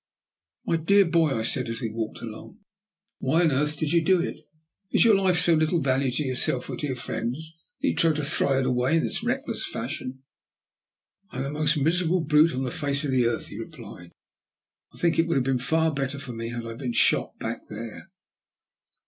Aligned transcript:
"My 0.65 0.77
dear 0.77 1.05
boy," 1.05 1.37
I 1.37 1.43
said, 1.43 1.69
as 1.69 1.79
we 1.79 1.91
walked 1.91 2.21
along, 2.23 2.57
"why 3.19 3.43
on 3.43 3.51
earth 3.51 3.77
did 3.77 3.93
you 3.93 4.01
do 4.03 4.19
it? 4.19 4.39
Is 4.89 5.05
your 5.05 5.13
life 5.13 5.35
of 5.35 5.41
so 5.41 5.53
little 5.53 5.79
value 5.79 6.11
to 6.13 6.23
yourself 6.23 6.67
or 6.71 6.77
to 6.77 6.87
your 6.87 6.95
friends, 6.95 7.55
that 7.83 7.87
you 7.89 7.95
try 7.95 8.11
to 8.11 8.23
throw 8.23 8.57
it 8.59 8.65
away 8.65 8.97
in 8.97 9.03
this 9.03 9.21
reckless 9.23 9.63
fashion?" 9.63 10.23
"I 11.29 11.37
am 11.37 11.43
the 11.43 11.51
most 11.51 11.77
miserable 11.77 12.21
brute 12.21 12.55
on 12.55 12.63
the 12.63 12.71
face 12.71 13.05
of 13.05 13.11
the 13.11 13.27
earth," 13.27 13.49
he 13.49 13.59
replied. 13.59 14.09
"I 14.91 14.97
think 14.97 15.19
it 15.19 15.27
would 15.27 15.37
have 15.37 15.43
been 15.43 15.59
far 15.59 15.93
better 15.93 16.17
for 16.17 16.33
me 16.33 16.49
had 16.49 16.65
I 16.65 16.73
been 16.73 16.93
shot 16.93 17.37
back 17.37 17.59
there." 17.69 18.09